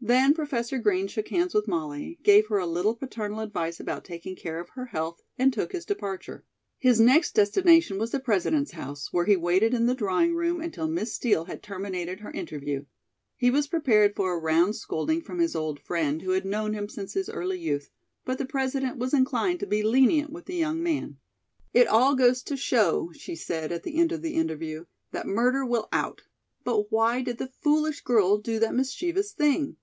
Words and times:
Then 0.00 0.32
Professor 0.32 0.78
Green 0.78 1.08
shook 1.08 1.26
hands 1.28 1.54
with 1.54 1.66
Molly, 1.66 2.20
gave 2.22 2.46
her 2.46 2.58
a 2.58 2.68
little 2.68 2.94
paternal 2.94 3.40
advice 3.40 3.80
about 3.80 4.04
taking 4.04 4.36
care 4.36 4.60
of 4.60 4.68
her 4.70 4.86
health, 4.86 5.20
and 5.36 5.52
took 5.52 5.72
his 5.72 5.84
departure. 5.84 6.44
His 6.78 7.00
next 7.00 7.32
destination 7.34 7.98
was 7.98 8.12
the 8.12 8.20
President's 8.20 8.70
house, 8.70 9.12
where 9.12 9.24
he 9.26 9.34
waited 9.36 9.74
in 9.74 9.86
the 9.86 9.96
drawing 9.96 10.36
room 10.36 10.60
until 10.60 10.86
Miss 10.86 11.12
Steel 11.12 11.46
had 11.46 11.64
terminated 11.64 12.20
her 12.20 12.30
interview. 12.30 12.84
He 13.36 13.50
was 13.50 13.66
prepared 13.66 14.14
for 14.14 14.32
a 14.32 14.38
round 14.38 14.76
scolding 14.76 15.20
from 15.20 15.40
his 15.40 15.56
old 15.56 15.80
friend, 15.80 16.22
who 16.22 16.30
had 16.30 16.44
known 16.44 16.74
him 16.74 16.88
since 16.88 17.14
his 17.14 17.28
early 17.28 17.58
youth, 17.58 17.90
but 18.24 18.38
the 18.38 18.46
President 18.46 18.98
was 18.98 19.12
inclined 19.12 19.58
to 19.60 19.66
be 19.66 19.82
lenient 19.82 20.30
with 20.30 20.44
the 20.46 20.54
young 20.54 20.80
man. 20.80 21.16
"It 21.74 21.88
all 21.88 22.14
goes 22.14 22.44
to 22.44 22.56
show," 22.56 23.10
she 23.14 23.34
said 23.34 23.72
at 23.72 23.82
the 23.82 23.96
end 23.98 24.12
of 24.12 24.22
the 24.22 24.34
interview, 24.36 24.84
"that 25.10 25.26
murder 25.26 25.66
will 25.66 25.88
out. 25.90 26.22
But 26.62 26.92
why 26.92 27.20
did 27.20 27.38
the 27.38 27.48
foolish 27.60 28.00
girl 28.02 28.38
do 28.38 28.60
that 28.60 28.76
mischievous 28.76 29.32
thing? 29.32 29.76